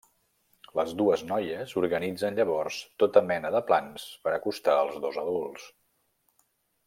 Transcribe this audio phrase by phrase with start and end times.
[0.77, 5.69] Les dues noies organitzen llavors tota mena de plans per acostar els dos adults.